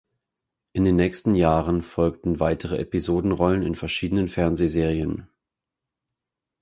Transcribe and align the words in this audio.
In 0.73 0.83
den 0.83 0.95
nächsten 0.95 1.35
Jahren 1.35 1.83
folgten 1.83 2.39
weitere 2.39 2.79
Episodenrollen 2.79 3.61
in 3.61 3.75
verschiedenen 3.75 4.29
Fernsehserien. 4.29 5.27